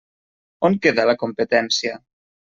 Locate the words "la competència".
1.09-1.93